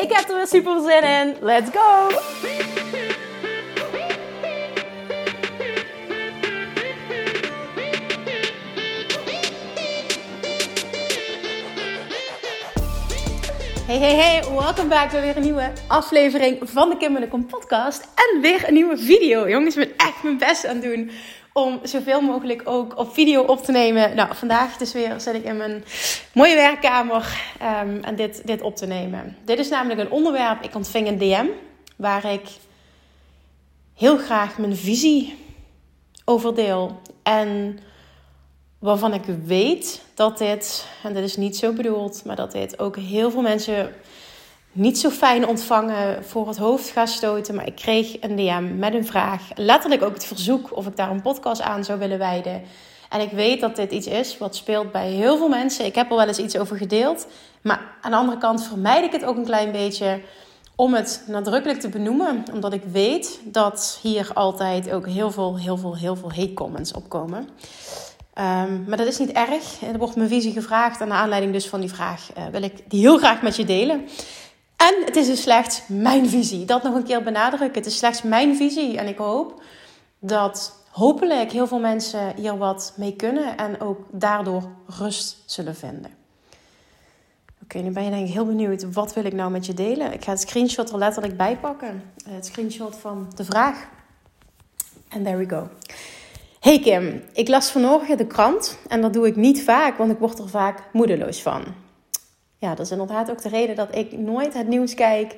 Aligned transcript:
Ik 0.00 0.12
heb 0.12 0.28
er 0.28 0.36
weer 0.36 0.46
super 0.46 0.80
zin 0.80 1.02
in. 1.02 1.36
Let's 1.40 1.70
go! 1.72 2.08
Hey, 13.86 13.98
hey, 13.98 14.14
hey, 14.14 14.42
welkom 14.50 14.88
bij 14.88 15.08
weer 15.10 15.36
een 15.36 15.42
nieuwe 15.42 15.72
aflevering 15.86 16.58
van 16.62 16.88
de 16.88 16.96
Kim 16.96 17.16
en 17.16 17.46
podcast. 17.46 18.08
En 18.14 18.40
weer 18.40 18.68
een 18.68 18.74
nieuwe 18.74 18.98
video. 18.98 19.48
Jongens, 19.48 19.76
ik 19.76 19.88
ben 19.88 20.06
echt 20.06 20.22
mijn 20.22 20.38
best 20.38 20.66
aan 20.66 20.76
het 20.76 20.84
doen 20.84 21.10
om 21.52 21.80
zoveel 21.82 22.20
mogelijk 22.20 22.62
ook 22.64 22.98
op 22.98 23.12
video 23.12 23.42
op 23.42 23.64
te 23.64 23.72
nemen. 23.72 24.16
Nou, 24.16 24.34
vandaag 24.34 24.76
dus 24.76 24.92
weer 24.92 25.20
zit 25.20 25.34
ik 25.34 25.44
in 25.44 25.56
mijn 25.56 25.84
mooie 26.32 26.54
werkkamer 26.54 27.40
um, 27.82 28.04
en 28.04 28.16
dit, 28.16 28.46
dit 28.46 28.62
op 28.62 28.76
te 28.76 28.86
nemen. 28.86 29.36
Dit 29.44 29.58
is 29.58 29.68
namelijk 29.68 30.00
een 30.00 30.10
onderwerp, 30.10 30.62
ik 30.62 30.74
ontving 30.74 31.08
een 31.08 31.18
DM 31.18 31.46
waar 31.96 32.32
ik 32.32 32.48
heel 33.94 34.18
graag 34.18 34.58
mijn 34.58 34.76
visie 34.76 35.38
over 36.24 36.54
deel. 36.54 37.00
En 37.22 37.78
waarvan 38.78 39.14
ik 39.14 39.24
weet 39.44 40.02
dat 40.14 40.38
dit, 40.38 40.86
en 41.02 41.14
dit 41.14 41.24
is 41.24 41.36
niet 41.36 41.56
zo 41.56 41.72
bedoeld, 41.72 42.24
maar 42.24 42.36
dat 42.36 42.52
dit 42.52 42.78
ook 42.78 42.96
heel 42.96 43.30
veel 43.30 43.42
mensen 43.42 43.94
niet 44.72 44.98
zo 44.98 45.10
fijn 45.10 45.46
ontvangen, 45.46 46.24
voor 46.24 46.48
het 46.48 46.56
hoofd 46.56 46.88
gaat 46.88 47.08
stoten. 47.08 47.54
Maar 47.54 47.66
ik 47.66 47.76
kreeg 47.76 48.16
een 48.20 48.36
DM 48.36 48.78
met 48.78 48.94
een 48.94 49.06
vraag. 49.06 49.42
Letterlijk 49.54 50.02
ook 50.02 50.14
het 50.14 50.26
verzoek 50.26 50.76
of 50.76 50.86
ik 50.86 50.96
daar 50.96 51.10
een 51.10 51.22
podcast 51.22 51.60
aan 51.60 51.84
zou 51.84 51.98
willen 51.98 52.18
wijden. 52.18 52.62
En 53.08 53.20
ik 53.20 53.30
weet 53.30 53.60
dat 53.60 53.76
dit 53.76 53.92
iets 53.92 54.06
is 54.06 54.38
wat 54.38 54.56
speelt 54.56 54.92
bij 54.92 55.10
heel 55.10 55.36
veel 55.36 55.48
mensen. 55.48 55.84
Ik 55.84 55.94
heb 55.94 56.10
er 56.10 56.16
wel 56.16 56.26
eens 56.26 56.38
iets 56.38 56.58
over 56.58 56.76
gedeeld. 56.76 57.26
Maar 57.62 57.92
aan 58.00 58.10
de 58.10 58.16
andere 58.16 58.38
kant 58.38 58.64
vermijd 58.64 59.04
ik 59.04 59.12
het 59.12 59.24
ook 59.24 59.36
een 59.36 59.44
klein 59.44 59.72
beetje 59.72 60.20
om 60.74 60.94
het 60.94 61.22
nadrukkelijk 61.26 61.80
te 61.80 61.88
benoemen. 61.88 62.44
Omdat 62.52 62.72
ik 62.72 62.82
weet 62.92 63.40
dat 63.44 63.98
hier 64.02 64.30
altijd 64.34 64.90
ook 64.90 65.06
heel 65.06 65.30
veel, 65.30 65.58
heel 65.58 65.76
veel, 65.76 65.96
heel 65.96 66.16
veel 66.16 66.32
hate 66.32 66.54
comments 66.54 66.92
opkomen. 66.92 67.48
Um, 68.34 68.84
maar 68.88 68.96
dat 68.96 69.06
is 69.06 69.18
niet 69.18 69.32
erg. 69.32 69.80
Er 69.92 69.98
wordt 69.98 70.16
mijn 70.16 70.28
visie 70.28 70.52
gevraagd. 70.52 71.00
En 71.00 71.08
naar 71.08 71.18
aanleiding 71.18 71.52
dus 71.52 71.68
van 71.68 71.80
die 71.80 71.92
vraag 71.92 72.28
uh, 72.38 72.44
wil 72.52 72.62
ik 72.62 72.72
die 72.88 73.00
heel 73.00 73.18
graag 73.18 73.42
met 73.42 73.56
je 73.56 73.64
delen. 73.64 74.08
En 74.88 75.04
het 75.04 75.16
is 75.16 75.26
dus 75.26 75.42
slechts 75.42 75.82
mijn 75.86 76.28
visie. 76.28 76.64
Dat 76.64 76.82
nog 76.82 76.94
een 76.94 77.04
keer 77.04 77.22
benadrukken. 77.22 77.78
Het 77.78 77.86
is 77.86 77.98
slechts 77.98 78.22
mijn 78.22 78.56
visie. 78.56 78.98
En 78.98 79.06
ik 79.06 79.18
hoop 79.18 79.62
dat 80.18 80.84
hopelijk 80.90 81.52
heel 81.52 81.66
veel 81.66 81.78
mensen 81.78 82.34
hier 82.36 82.58
wat 82.58 82.92
mee 82.96 83.16
kunnen. 83.16 83.56
En 83.56 83.80
ook 83.80 83.98
daardoor 84.10 84.62
rust 84.86 85.42
zullen 85.46 85.76
vinden. 85.76 86.10
Oké, 87.62 87.78
nu 87.78 87.90
ben 87.90 88.04
je 88.04 88.10
denk 88.10 88.26
ik 88.26 88.32
heel 88.32 88.46
benieuwd. 88.46 88.92
Wat 88.92 89.14
wil 89.14 89.24
ik 89.24 89.32
nou 89.32 89.50
met 89.50 89.66
je 89.66 89.74
delen? 89.74 90.12
Ik 90.12 90.24
ga 90.24 90.30
het 90.30 90.40
screenshot 90.40 90.90
er 90.90 90.98
letterlijk 90.98 91.36
bij 91.36 91.56
pakken. 91.56 92.02
Het 92.28 92.46
screenshot 92.46 92.96
van 92.96 93.32
de 93.34 93.44
vraag. 93.44 93.88
En 95.08 95.24
there 95.24 95.36
we 95.36 95.48
go. 95.48 95.68
Hey 96.60 96.80
Kim, 96.80 97.22
ik 97.32 97.48
las 97.48 97.70
vanmorgen 97.70 98.16
de 98.16 98.26
krant. 98.26 98.78
En 98.88 99.00
dat 99.00 99.12
doe 99.12 99.26
ik 99.26 99.36
niet 99.36 99.62
vaak, 99.62 99.98
want 99.98 100.10
ik 100.10 100.18
word 100.18 100.38
er 100.38 100.48
vaak 100.48 100.82
moedeloos 100.92 101.42
van 101.42 101.79
ja, 102.60 102.74
dat 102.74 102.86
is 102.86 102.92
inderdaad 102.92 103.30
ook 103.30 103.42
de 103.42 103.48
reden 103.48 103.76
dat 103.76 103.96
ik 103.96 104.18
nooit 104.18 104.54
het 104.54 104.68
nieuws 104.68 104.94
kijk, 104.94 105.36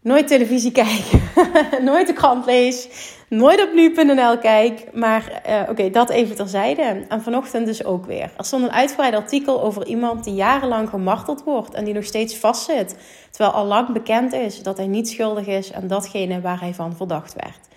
nooit 0.00 0.28
televisie 0.28 0.72
kijk, 0.72 1.04
nooit 1.90 2.06
de 2.06 2.12
krant 2.12 2.46
lees, 2.46 2.88
nooit 3.28 3.62
op 3.62 3.72
nu.nl 3.74 4.38
kijk. 4.38 4.88
Maar 4.92 5.42
uh, 5.48 5.60
oké, 5.70 5.90
dat 5.90 6.10
even 6.10 6.36
terzijde. 6.36 7.04
En 7.08 7.22
vanochtend 7.22 7.66
dus 7.66 7.84
ook 7.84 8.06
weer. 8.06 8.32
Er 8.36 8.44
stond 8.44 8.62
een 8.62 8.72
uitgebreid 8.72 9.14
artikel 9.14 9.62
over 9.62 9.86
iemand 9.86 10.24
die 10.24 10.34
jarenlang 10.34 10.88
gemarteld 10.88 11.44
wordt 11.44 11.74
en 11.74 11.84
die 11.84 11.94
nog 11.94 12.04
steeds 12.04 12.36
vastzit. 12.36 12.96
Terwijl 13.30 13.54
al 13.54 13.64
lang 13.64 13.92
bekend 13.92 14.32
is 14.32 14.62
dat 14.62 14.76
hij 14.76 14.86
niet 14.86 15.08
schuldig 15.08 15.46
is 15.46 15.72
aan 15.72 15.86
datgene 15.86 16.40
waar 16.40 16.60
hij 16.60 16.74
van 16.74 16.96
verdacht 16.96 17.34
werd. 17.34 17.68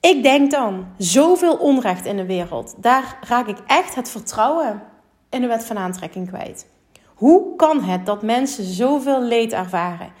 Ik 0.00 0.22
denk 0.22 0.50
dan, 0.50 0.86
zoveel 0.98 1.56
onrecht 1.56 2.06
in 2.06 2.16
de 2.16 2.26
wereld. 2.26 2.74
Daar 2.76 3.18
raak 3.28 3.46
ik 3.46 3.58
echt 3.66 3.94
het 3.94 4.10
vertrouwen 4.10 4.82
in 5.30 5.40
de 5.40 5.46
wet 5.46 5.64
van 5.64 5.78
aantrekking 5.78 6.28
kwijt. 6.28 6.66
Hoe 7.14 7.56
kan 7.56 7.82
het 7.82 8.06
dat 8.06 8.22
mensen 8.22 8.64
zoveel 8.64 9.22
leed 9.22 9.52
ervaren 9.52 10.12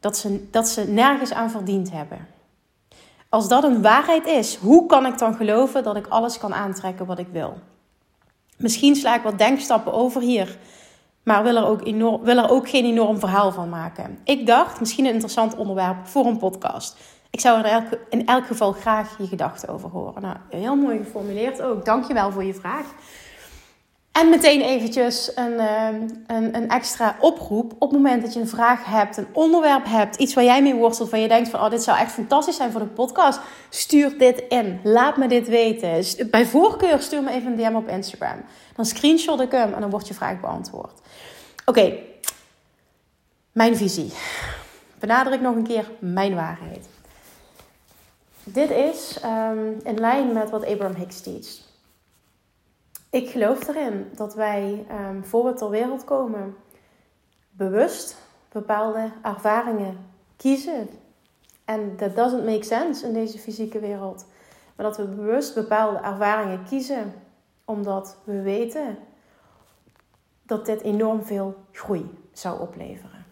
dat 0.00 0.16
ze, 0.16 0.48
dat 0.50 0.68
ze 0.68 0.88
nergens 0.88 1.32
aan 1.32 1.50
verdiend 1.50 1.92
hebben? 1.92 2.26
Als 3.28 3.48
dat 3.48 3.64
een 3.64 3.82
waarheid 3.82 4.26
is, 4.26 4.56
hoe 4.56 4.86
kan 4.86 5.06
ik 5.06 5.18
dan 5.18 5.34
geloven 5.34 5.82
dat 5.82 5.96
ik 5.96 6.06
alles 6.06 6.38
kan 6.38 6.54
aantrekken 6.54 7.06
wat 7.06 7.18
ik 7.18 7.28
wil? 7.32 7.54
Misschien 8.56 8.96
sla 8.96 9.14
ik 9.14 9.22
wat 9.22 9.38
denkstappen 9.38 9.92
over 9.92 10.20
hier, 10.20 10.58
maar 11.22 11.42
wil 11.42 11.56
er 11.56 11.66
ook, 11.66 11.86
enorm, 11.86 12.22
wil 12.22 12.36
er 12.36 12.50
ook 12.50 12.68
geen 12.68 12.84
enorm 12.84 13.18
verhaal 13.18 13.52
van 13.52 13.68
maken. 13.68 14.18
Ik 14.24 14.46
dacht, 14.46 14.80
misschien 14.80 15.04
een 15.04 15.12
interessant 15.12 15.56
onderwerp 15.56 16.06
voor 16.06 16.26
een 16.26 16.38
podcast. 16.38 16.96
Ik 17.30 17.40
zou 17.40 17.64
er 17.64 17.98
in 18.08 18.26
elk, 18.26 18.46
geval 18.46 18.72
graag 18.72 19.18
je 19.18 19.26
gedachten 19.26 19.68
over 19.68 19.88
horen. 19.88 20.22
Nou, 20.22 20.36
heel 20.50 20.76
mooi 20.76 20.98
geformuleerd 20.98 21.62
ook. 21.62 21.84
Dankjewel 21.84 22.30
voor 22.30 22.44
je 22.44 22.54
vraag. 22.54 22.86
En 24.12 24.28
meteen 24.28 24.60
eventjes 24.60 25.30
een, 25.34 25.58
ehm, 25.58 26.08
een, 26.26 26.56
een, 26.56 26.68
extra 26.68 27.16
oproep. 27.20 27.72
Op 27.78 27.90
het 27.90 27.92
moment 27.92 28.22
dat 28.22 28.32
je 28.32 28.40
een 28.40 28.48
vraag 28.48 28.84
hebt, 28.84 29.16
een 29.16 29.26
onderwerp 29.32 29.84
hebt, 29.86 30.16
iets 30.16 30.34
waar 30.34 30.44
jij 30.44 30.62
mee 30.62 30.74
worstelt, 30.74 31.08
van 31.08 31.20
je 31.20 31.28
denkt 31.28 31.48
van, 31.48 31.60
oh, 31.60 31.70
dit 31.70 31.82
zou 31.82 31.98
echt 31.98 32.12
fantastisch 32.12 32.56
zijn 32.56 32.72
voor 32.72 32.80
de 32.80 32.86
podcast. 32.86 33.40
Stuur 33.68 34.18
dit 34.18 34.44
in. 34.48 34.80
Laat 34.82 35.16
me 35.16 35.28
dit 35.28 35.48
weten. 35.48 36.30
Bij 36.30 36.46
voorkeur 36.46 37.00
stuur 37.00 37.22
me 37.22 37.30
even 37.30 37.50
een 37.52 37.56
DM 37.56 37.76
op 37.76 37.88
Instagram. 37.88 38.44
Dan 38.76 38.84
screenshot 38.84 39.40
ik 39.40 39.50
hem 39.50 39.72
en 39.72 39.80
dan 39.80 39.90
wordt 39.90 40.08
je 40.08 40.14
vraag 40.14 40.40
beantwoord. 40.40 41.00
Oké, 41.64 41.98
mijn 43.52 43.76
visie. 43.76 44.12
Benadruk 44.98 45.40
nog 45.40 45.54
een 45.54 45.66
keer 45.66 45.90
mijn 45.98 46.34
waarheid. 46.34 46.88
Dit 48.44 48.70
is 48.70 49.18
um, 49.24 49.80
in 49.84 50.00
lijn 50.00 50.32
met 50.32 50.50
wat 50.50 50.66
Abraham 50.66 50.96
Hicks 50.96 51.20
teacht. 51.20 51.71
Ik 53.12 53.28
geloof 53.28 53.68
erin 53.68 54.10
dat 54.14 54.34
wij, 54.34 54.86
um, 54.90 55.24
voor 55.24 55.44
we 55.44 55.52
ter 55.52 55.70
wereld 55.70 56.04
komen, 56.04 56.56
bewust 57.50 58.16
bepaalde 58.48 59.10
ervaringen 59.22 60.06
kiezen. 60.36 60.88
En 61.64 61.96
that 61.96 62.16
doesn't 62.16 62.44
make 62.44 62.62
sense 62.62 63.06
in 63.06 63.12
deze 63.12 63.38
fysieke 63.38 63.78
wereld. 63.78 64.26
Maar 64.76 64.86
dat 64.86 64.96
we 64.96 65.04
bewust 65.04 65.54
bepaalde 65.54 65.98
ervaringen 65.98 66.64
kiezen, 66.64 67.14
omdat 67.64 68.16
we 68.24 68.42
weten 68.42 68.98
dat 70.42 70.66
dit 70.66 70.80
enorm 70.80 71.24
veel 71.24 71.54
groei 71.72 72.10
zou 72.32 72.60
opleveren. 72.60 73.26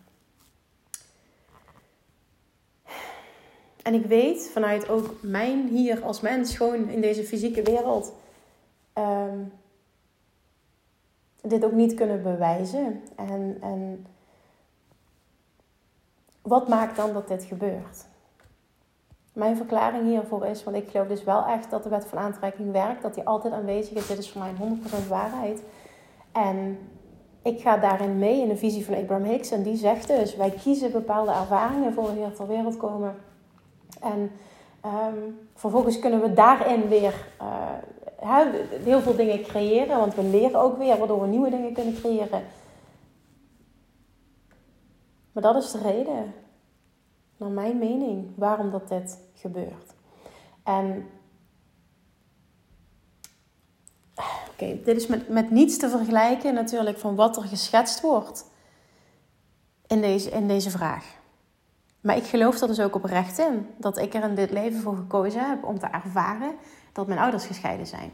En 3.82 3.94
ik 3.94 4.06
weet 4.06 4.50
vanuit 4.52 4.88
ook 4.88 5.14
mijn 5.22 5.68
hier 5.68 6.02
als 6.02 6.20
mens, 6.20 6.56
gewoon 6.56 6.88
in 6.88 7.00
deze 7.00 7.24
fysieke 7.24 7.62
wereld, 7.62 8.12
um, 8.94 9.52
dit 11.42 11.64
ook 11.64 11.72
niet 11.72 11.94
kunnen 11.94 12.22
bewijzen. 12.22 13.02
En, 13.16 13.56
en 13.60 14.06
wat 16.42 16.68
maakt 16.68 16.96
dan 16.96 17.12
dat 17.12 17.28
dit 17.28 17.44
gebeurt? 17.44 18.08
Mijn 19.32 19.56
verklaring 19.56 20.04
hiervoor 20.04 20.46
is, 20.46 20.64
want 20.64 20.76
ik 20.76 20.88
geloof 20.90 21.06
dus 21.06 21.24
wel 21.24 21.44
echt 21.44 21.70
dat 21.70 21.82
de 21.82 21.88
wet 21.88 22.04
van 22.04 22.18
aantrekking 22.18 22.72
werkt, 22.72 23.02
dat 23.02 23.14
die 23.14 23.26
altijd 23.26 23.54
aanwezig 23.54 23.96
is. 23.96 24.06
Dit 24.06 24.18
is 24.18 24.30
voor 24.30 24.42
mij 24.42 24.52
100% 25.04 25.08
waarheid. 25.08 25.62
En 26.32 26.78
ik 27.42 27.60
ga 27.60 27.76
daarin 27.76 28.18
mee 28.18 28.40
in 28.40 28.48
de 28.48 28.56
visie 28.56 28.84
van 28.84 28.94
Abraham 28.94 29.24
Hicks. 29.24 29.50
En 29.50 29.62
die 29.62 29.76
zegt 29.76 30.06
dus, 30.06 30.36
wij 30.36 30.50
kiezen 30.50 30.92
bepaalde 30.92 31.30
ervaringen 31.30 31.92
voor 31.92 32.04
we 32.04 32.12
hier 32.12 32.32
ter 32.32 32.46
wereld 32.46 32.76
komen. 32.76 33.14
En 34.00 34.30
um, 34.84 35.38
vervolgens 35.54 35.98
kunnen 35.98 36.20
we 36.20 36.32
daarin 36.32 36.88
weer 36.88 37.26
uh, 37.42 37.46
heel 38.84 39.00
veel 39.00 39.16
dingen 39.16 39.42
creëren, 39.42 39.98
want 39.98 40.14
we 40.14 40.22
leren 40.22 40.60
ook 40.60 40.78
weer, 40.78 40.98
waardoor 40.98 41.20
we 41.20 41.26
nieuwe 41.26 41.50
dingen 41.50 41.72
kunnen 41.72 41.94
creëren. 41.94 42.44
Maar 45.32 45.42
dat 45.42 45.62
is 45.62 45.70
de 45.70 45.78
reden, 45.78 46.34
naar 47.36 47.50
mijn 47.50 47.78
mening, 47.78 48.32
waarom 48.36 48.70
dat 48.70 48.88
dit 48.88 49.18
gebeurt. 49.34 49.94
En 50.62 51.08
oké, 54.50 54.80
dit 54.84 54.96
is 54.96 55.06
met, 55.06 55.28
met 55.28 55.50
niets 55.50 55.78
te 55.78 55.88
vergelijken 55.88 56.54
natuurlijk 56.54 56.98
van 56.98 57.14
wat 57.14 57.36
er 57.36 57.42
geschetst 57.42 58.00
wordt 58.00 58.50
in 59.86 60.00
deze, 60.00 60.30
in 60.30 60.48
deze 60.48 60.70
vraag. 60.70 61.19
Maar 62.00 62.16
ik 62.16 62.24
geloof 62.24 62.60
er 62.60 62.66
dus 62.66 62.80
ook 62.80 62.94
oprecht 62.94 63.38
in 63.38 63.66
dat 63.76 63.98
ik 63.98 64.14
er 64.14 64.22
in 64.22 64.34
dit 64.34 64.50
leven 64.50 64.80
voor 64.80 64.96
gekozen 64.96 65.48
heb 65.48 65.64
om 65.64 65.78
te 65.78 65.86
ervaren 65.86 66.54
dat 66.92 67.06
mijn 67.06 67.20
ouders 67.20 67.46
gescheiden 67.46 67.86
zijn. 67.86 68.12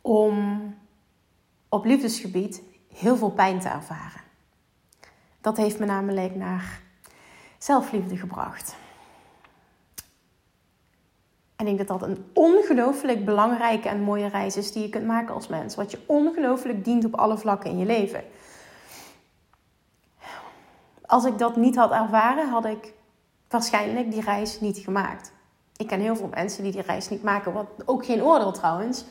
Om 0.00 0.60
op 1.68 1.84
liefdesgebied 1.84 2.62
heel 2.94 3.16
veel 3.16 3.30
pijn 3.30 3.60
te 3.60 3.68
ervaren. 3.68 4.20
Dat 5.40 5.56
heeft 5.56 5.78
me 5.78 5.86
namelijk 5.86 6.34
naar 6.34 6.80
zelfliefde 7.58 8.16
gebracht. 8.16 8.76
En 11.56 11.68
ik 11.68 11.76
denk 11.76 11.88
dat 11.88 12.00
dat 12.00 12.08
een 12.08 12.24
ongelooflijk 12.32 13.24
belangrijke 13.24 13.88
en 13.88 14.00
mooie 14.00 14.28
reis 14.28 14.56
is 14.56 14.72
die 14.72 14.82
je 14.82 14.88
kunt 14.88 15.06
maken 15.06 15.34
als 15.34 15.48
mens. 15.48 15.74
Wat 15.74 15.90
je 15.90 15.98
ongelooflijk 16.06 16.84
dient 16.84 17.04
op 17.04 17.14
alle 17.14 17.38
vlakken 17.38 17.70
in 17.70 17.78
je 17.78 17.86
leven. 17.86 18.24
Als 21.12 21.24
ik 21.24 21.38
dat 21.38 21.56
niet 21.56 21.76
had 21.76 21.90
ervaren, 21.90 22.48
had 22.48 22.64
ik 22.64 22.94
waarschijnlijk 23.48 24.10
die 24.10 24.20
reis 24.20 24.60
niet 24.60 24.78
gemaakt. 24.78 25.32
Ik 25.76 25.86
ken 25.86 26.00
heel 26.00 26.16
veel 26.16 26.28
mensen 26.34 26.62
die 26.62 26.72
die 26.72 26.82
reis 26.82 27.08
niet 27.08 27.22
maken, 27.22 27.52
wat 27.52 27.66
ook 27.84 28.04
geen 28.04 28.22
oordeel 28.22 28.52
trouwens. 28.52 29.04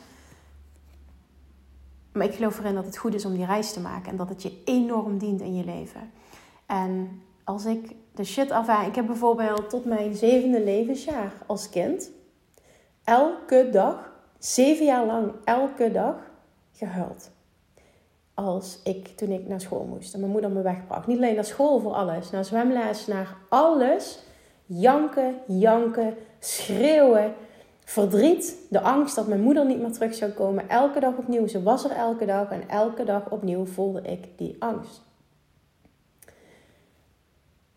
Maar 2.12 2.26
ik 2.26 2.34
geloof 2.34 2.58
erin 2.58 2.74
dat 2.74 2.84
het 2.84 2.96
goed 2.96 3.14
is 3.14 3.24
om 3.24 3.34
die 3.34 3.46
reis 3.46 3.72
te 3.72 3.80
maken 3.80 4.10
en 4.10 4.16
dat 4.16 4.28
het 4.28 4.42
je 4.42 4.62
enorm 4.64 5.18
dient 5.18 5.40
in 5.40 5.54
je 5.54 5.64
leven. 5.64 6.10
En 6.66 7.22
als 7.44 7.64
ik 7.64 7.94
de 8.14 8.24
shit 8.24 8.50
ervaar, 8.50 8.86
ik 8.86 8.94
heb 8.94 9.06
bijvoorbeeld 9.06 9.70
tot 9.70 9.84
mijn 9.84 10.14
zevende 10.14 10.64
levensjaar 10.64 11.32
als 11.46 11.68
kind 11.68 12.10
elke 13.04 13.68
dag, 13.72 14.12
zeven 14.38 14.84
jaar 14.84 15.06
lang, 15.06 15.32
elke 15.44 15.92
dag 15.92 16.16
gehuild. 16.72 17.30
Als 18.34 18.80
ik, 18.84 19.06
toen 19.06 19.30
ik 19.30 19.48
naar 19.48 19.60
school 19.60 19.84
moest 19.84 20.14
en 20.14 20.20
mijn 20.20 20.32
moeder 20.32 20.50
me 20.50 20.62
wegbracht. 20.62 21.06
Niet 21.06 21.16
alleen 21.16 21.34
naar 21.34 21.44
school 21.44 21.80
voor 21.80 21.92
alles, 21.92 22.30
naar 22.30 22.44
zwemles, 22.44 23.06
naar 23.06 23.36
alles. 23.48 24.18
Janken, 24.66 25.34
janken, 25.46 26.14
schreeuwen, 26.38 27.34
verdriet, 27.84 28.56
de 28.68 28.80
angst 28.80 29.14
dat 29.14 29.26
mijn 29.26 29.40
moeder 29.40 29.66
niet 29.66 29.80
meer 29.80 29.92
terug 29.92 30.14
zou 30.14 30.30
komen. 30.30 30.68
Elke 30.68 31.00
dag 31.00 31.16
opnieuw, 31.16 31.46
ze 31.46 31.62
was 31.62 31.84
er 31.84 31.90
elke 31.90 32.26
dag 32.26 32.50
en 32.50 32.68
elke 32.68 33.04
dag 33.04 33.30
opnieuw 33.30 33.66
voelde 33.66 34.02
ik 34.02 34.28
die 34.36 34.56
angst. 34.58 35.02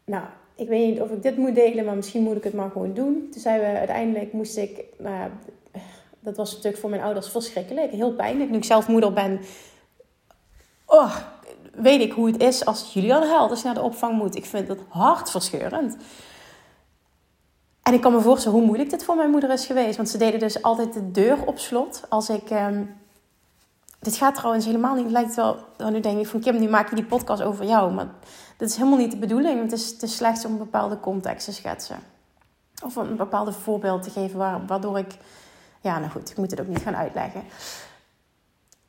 Nou, 0.06 0.24
ik 0.56 0.68
weet 0.68 0.88
niet 0.88 1.01
of 1.01 1.12
ik 1.12 1.24
dit 1.24 1.38
moet 1.38 1.56
delen, 1.56 1.86
maar 1.86 1.96
misschien 1.96 2.24
moet 2.24 2.36
ik 2.36 2.44
het 2.44 2.54
maar 2.54 2.72
gewoon 2.72 2.94
doen. 2.94 3.28
Toen 3.31 3.42
zijn 3.42 3.60
we 3.60 3.66
uiteindelijk, 3.66 4.34
moest 4.34 4.58
ik, 4.58 4.84
nou, 4.98 5.30
dat 6.19 6.38
was 6.38 6.51
natuurlijk 6.51 6.78
voor 6.78 6.90
mijn 6.90 7.01
ouders 7.01 7.30
verschrikkelijk, 7.30 7.92
heel 7.92 8.13
pijnlijk. 8.13 8.50
Nu 8.50 8.58
ik 8.58 8.63
zelf 8.63 8.88
moeder 8.88 9.13
ben, 9.13 9.40
oh, 10.96 11.16
weet 11.72 12.02
ik 12.02 12.12
hoe 12.12 12.28
het 12.28 12.42
is 12.42 12.66
als 12.66 12.94
jullie 12.94 13.14
al 13.14 13.28
huilt, 13.28 13.50
als 13.50 13.60
je 13.60 13.66
naar 13.66 13.74
de 13.74 13.82
opvang 13.82 14.18
moet. 14.18 14.36
Ik 14.36 14.46
vind 14.46 14.68
het 14.68 14.80
hartverscheurend. 14.88 15.98
En 17.84 17.94
ik 17.94 18.02
kan 18.02 18.14
me 18.14 18.22
voorstellen 18.22 18.58
hoe 18.58 18.68
moeilijk 18.68 18.90
dit 18.90 19.04
voor 19.04 19.16
mijn 19.16 19.30
moeder 19.30 19.52
is 19.52 19.66
geweest. 19.66 19.98
Want 19.98 20.10
ze 20.10 20.18
deden 20.18 20.40
dus 20.40 20.62
altijd 20.62 20.94
de 20.94 21.12
deur 21.12 21.46
op 21.46 21.60
slot 21.60 22.02
als 22.10 22.30
ik... 22.30 22.50
Um... 22.50 23.04
Dit 24.00 24.16
gaat 24.16 24.36
trouwens 24.36 24.66
helemaal 24.66 24.96
niet... 24.96 25.04
Het 25.04 25.12
lijkt 25.12 25.36
wel... 25.36 25.58
Oh, 25.78 25.88
nu 25.88 26.00
denk 26.00 26.20
ik 26.20 26.28
van 26.28 26.40
Kim, 26.40 26.60
nu 26.60 26.70
maak 26.70 26.90
je 26.90 26.96
die 26.96 27.06
podcast 27.06 27.42
over 27.42 27.66
jou. 27.66 27.94
Maar 27.94 28.08
dat 28.58 28.70
is 28.70 28.76
helemaal 28.76 28.98
niet 28.98 29.12
de 29.12 29.18
bedoeling. 29.18 29.62
Het 29.62 29.72
is, 29.72 29.92
het 29.92 30.04
is 30.04 30.16
slechts 30.16 30.46
om 30.46 30.52
een 30.52 30.58
bepaalde 30.58 31.00
context 31.00 31.46
te 31.46 31.54
schetsen. 31.54 32.00
Of 32.84 32.96
een 32.96 33.16
bepaalde 33.16 33.52
voorbeeld 33.52 34.04
te 34.04 34.10
geven 34.10 34.68
waardoor 34.68 34.98
ik... 34.98 35.18
Ja, 35.82 36.00
nou 36.00 36.12
goed, 36.12 36.30
ik 36.30 36.38
moet 36.38 36.52
het 36.52 36.62
ook 36.62 36.68
niet 36.68 36.82
gaan 36.82 36.96
uitleggen. 36.96 37.44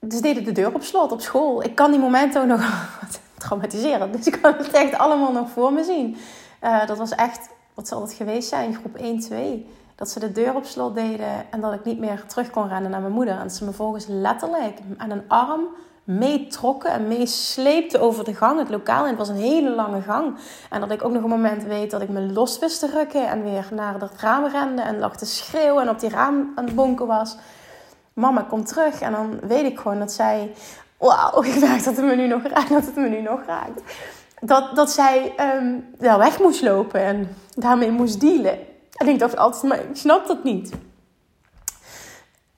Dus 0.08 0.20
deden 0.20 0.44
de 0.44 0.52
deur 0.52 0.74
op 0.74 0.82
slot 0.82 1.12
op 1.12 1.20
school. 1.20 1.64
Ik 1.64 1.74
kan 1.74 1.90
die 1.90 2.00
momenten 2.00 2.42
ook 2.42 2.48
nog 2.48 2.88
traumatiseren. 3.38 4.12
Dus 4.12 4.26
ik 4.26 4.38
kan 4.42 4.54
het 4.56 4.70
echt 4.70 4.94
allemaal 4.94 5.32
nog 5.32 5.50
voor 5.50 5.72
me 5.72 5.84
zien. 5.84 6.16
Uh, 6.62 6.86
dat 6.86 6.98
was 6.98 7.10
echt, 7.10 7.48
wat 7.74 7.88
zal 7.88 8.00
het 8.00 8.12
geweest 8.12 8.48
zijn? 8.48 8.74
Groep 8.74 8.96
1, 8.96 9.20
2. 9.20 9.66
Dat 9.94 10.10
ze 10.10 10.20
de 10.20 10.32
deur 10.32 10.54
op 10.54 10.64
slot 10.64 10.94
deden 10.94 11.50
en 11.50 11.60
dat 11.60 11.72
ik 11.72 11.84
niet 11.84 11.98
meer 11.98 12.24
terug 12.26 12.50
kon 12.50 12.68
rennen 12.68 12.90
naar 12.90 13.00
mijn 13.00 13.12
moeder. 13.12 13.34
En 13.34 13.42
dat 13.42 13.52
ze 13.52 13.64
me 13.64 13.72
volgens 13.72 14.06
letterlijk 14.08 14.78
aan 14.96 15.10
een 15.10 15.28
arm 15.28 15.60
meetrokken 16.04 16.90
en 16.90 17.08
meesleepte 17.08 17.98
over 17.98 18.24
de 18.24 18.34
gang, 18.34 18.58
het 18.58 18.68
lokaal. 18.68 19.02
En 19.02 19.08
het 19.08 19.18
was 19.18 19.28
een 19.28 19.36
hele 19.36 19.70
lange 19.70 20.00
gang. 20.00 20.36
En 20.70 20.80
dat 20.80 20.90
ik 20.90 21.04
ook 21.04 21.12
nog 21.12 21.22
een 21.22 21.28
moment 21.28 21.62
weet 21.62 21.90
dat 21.90 22.02
ik 22.02 22.08
me 22.08 22.20
los 22.32 22.58
wist 22.58 22.80
te 22.80 22.86
rukken 22.86 23.28
en 23.28 23.42
weer 23.42 23.68
naar 23.72 24.00
het 24.00 24.20
raam 24.20 24.44
rende 24.44 24.82
en 24.82 24.98
lag 24.98 25.16
te 25.16 25.26
schreeuwen 25.26 25.82
en 25.82 25.88
op 25.88 26.00
die 26.00 26.10
raam 26.10 26.52
aan 26.54 26.64
het 26.64 26.74
bonken 26.74 27.06
was. 27.06 27.36
Mama 28.16 28.42
komt 28.42 28.68
terug 28.68 29.00
en 29.00 29.12
dan 29.12 29.38
weet 29.42 29.64
ik 29.64 29.78
gewoon 29.78 29.98
dat 29.98 30.12
zij, 30.12 30.52
wauw, 30.98 31.42
ik 31.42 31.60
merk 31.60 31.84
dat 31.84 31.96
het 31.96 32.04
me 32.04 32.16
nu 32.16 32.26
nog 32.26 32.42
raakt, 32.42 32.68
dat 32.68 32.84
het 32.84 32.96
me 32.96 33.08
nu 33.08 33.20
nog 33.20 33.40
raakt. 33.46 33.82
Dat, 34.40 34.76
dat 34.76 34.90
zij 34.90 35.34
um, 35.58 35.84
weg 35.98 36.40
moest 36.40 36.62
lopen 36.62 37.00
en 37.00 37.36
daarmee 37.54 37.90
moest 37.90 38.20
dealen. 38.20 38.58
En 38.96 39.08
ik 39.08 39.18
dacht 39.18 39.36
altijd, 39.36 39.62
maar 39.62 39.78
ik 39.78 39.96
snap 39.96 40.26
dat 40.26 40.44
niet. 40.44 40.72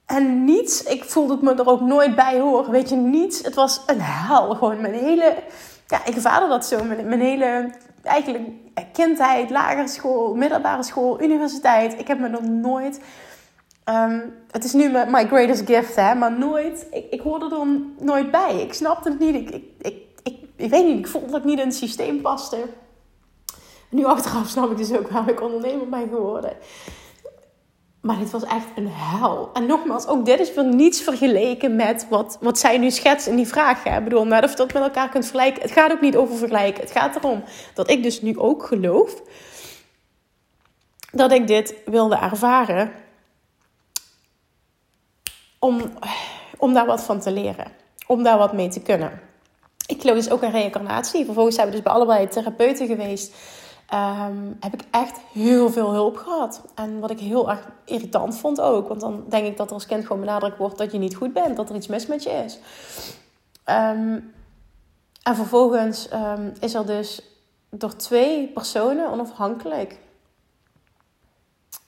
En 0.05 0.43
niets, 0.43 0.83
ik 0.83 1.03
voelde 1.03 1.33
het 1.33 1.41
me 1.41 1.53
er 1.53 1.69
ook 1.69 1.81
nooit 1.81 2.15
bij 2.15 2.39
horen. 2.39 2.71
Weet 2.71 2.89
je, 2.89 2.95
niets. 2.95 3.41
Het 3.41 3.55
was 3.55 3.81
een 3.85 4.01
hel. 4.01 4.55
Gewoon 4.55 4.81
mijn 4.81 4.93
hele, 4.93 5.35
ja, 5.87 6.05
ik 6.05 6.15
ervaarde 6.15 6.47
dat 6.47 6.65
zo. 6.65 6.83
Mijn, 6.83 7.19
hele, 7.19 7.71
eigenlijk 8.03 8.43
kindheid, 8.93 9.49
lagere 9.49 9.87
school, 9.87 10.35
middelbare 10.35 10.83
school, 10.83 11.21
universiteit. 11.21 11.99
Ik 11.99 12.07
heb 12.07 12.19
me 12.19 12.29
er 12.29 12.49
nooit, 12.49 12.99
um, 13.89 14.33
het 14.51 14.63
is 14.63 14.73
nu 14.73 14.89
my 14.89 15.27
greatest 15.27 15.65
gift, 15.65 15.95
hè. 15.95 16.15
Maar 16.15 16.31
nooit, 16.31 16.87
ik, 16.91 17.05
ik 17.09 17.21
hoorde 17.21 17.55
er 17.55 17.67
nooit 18.05 18.31
bij. 18.31 18.61
Ik 18.61 18.73
snapte 18.73 19.09
het 19.09 19.19
niet. 19.19 19.35
Ik, 19.35 19.49
ik, 19.49 19.95
ik, 20.21 20.35
ik, 20.55 20.69
weet 20.69 20.85
niet, 20.85 20.99
ik 20.99 21.07
voelde 21.07 21.31
dat 21.31 21.39
ik 21.39 21.45
niet 21.45 21.59
in 21.59 21.65
het 21.65 21.75
systeem 21.75 22.21
paste. 22.21 22.57
Nu 23.89 24.05
achteraf 24.05 24.47
snap 24.47 24.71
ik 24.71 24.77
dus 24.77 24.91
ook 24.91 25.09
waarom 25.09 25.29
ik 25.29 25.41
ondernemer 25.41 25.89
ben 25.89 26.09
geworden. 26.09 26.57
Maar 28.01 28.17
dit 28.17 28.31
was 28.31 28.43
echt 28.43 28.67
een 28.75 28.89
hel. 28.91 29.49
En 29.53 29.65
nogmaals, 29.65 30.07
ook 30.07 30.25
dit 30.25 30.39
is 30.39 30.53
weer 30.53 30.65
niets 30.65 31.01
vergeleken 31.01 31.75
met 31.75 32.05
wat, 32.09 32.37
wat 32.41 32.59
zij 32.59 32.77
nu 32.77 32.91
schetst 32.91 33.27
in 33.27 33.35
die 33.35 33.47
vraag. 33.47 33.83
Hè? 33.83 33.97
Ik 33.97 34.03
bedoel, 34.03 34.25
net 34.25 34.43
of 34.43 34.49
je 34.49 34.57
dat 34.57 34.73
met 34.73 34.83
elkaar 34.83 35.09
kunt 35.09 35.25
vergelijken. 35.25 35.61
Het 35.61 35.71
gaat 35.71 35.91
ook 35.91 36.01
niet 36.01 36.15
over 36.15 36.35
vergelijken. 36.35 36.81
Het 36.81 36.91
gaat 36.91 37.15
erom 37.15 37.43
dat 37.73 37.89
ik 37.89 38.03
dus 38.03 38.21
nu 38.21 38.37
ook 38.37 38.65
geloof 38.65 39.21
dat 41.11 41.31
ik 41.31 41.47
dit 41.47 41.75
wilde 41.85 42.15
ervaren. 42.15 42.91
Om, 45.59 45.81
om 46.57 46.73
daar 46.73 46.85
wat 46.85 47.03
van 47.03 47.19
te 47.19 47.31
leren. 47.31 47.71
Om 48.07 48.23
daar 48.23 48.37
wat 48.37 48.53
mee 48.53 48.69
te 48.69 48.81
kunnen. 48.81 49.21
Ik 49.85 50.01
geloof 50.01 50.15
dus 50.15 50.29
ook 50.29 50.43
in 50.43 50.51
reïncarnatie. 50.51 51.25
Vervolgens 51.25 51.55
zijn 51.55 51.67
we 51.67 51.73
dus 51.73 51.83
bij 51.83 51.93
allebei 51.93 52.27
therapeuten 52.27 52.87
geweest 52.87 53.33
um, 53.93 54.57
heb 54.59 54.73
ik 54.73 54.83
echt 54.91 55.19
heel 55.33 55.69
veel 55.69 55.91
hulp 55.91 56.17
gehad. 56.17 56.61
En 56.75 56.99
wat 56.99 57.11
ik 57.11 57.19
heel 57.19 57.49
erg 57.49 57.67
irritant 57.85 58.37
vond 58.37 58.61
ook. 58.61 58.87
Want 58.87 59.01
dan 59.01 59.23
denk 59.29 59.45
ik 59.45 59.57
dat 59.57 59.67
er 59.67 59.73
als 59.73 59.85
kind 59.85 60.05
gewoon 60.05 60.19
benadrukt 60.19 60.57
wordt 60.57 60.77
dat 60.77 60.91
je 60.91 60.97
niet 60.97 61.15
goed 61.15 61.33
bent. 61.33 61.57
Dat 61.57 61.69
er 61.69 61.75
iets 61.75 61.87
mis 61.87 62.07
met 62.07 62.23
je 62.23 62.29
is. 62.29 62.59
Um, 63.65 64.33
en 65.23 65.35
vervolgens 65.35 66.09
um, 66.13 66.53
is 66.59 66.73
er 66.73 66.85
dus 66.85 67.21
door 67.69 67.95
twee 67.95 68.47
personen 68.47 69.11
onafhankelijk. 69.11 69.97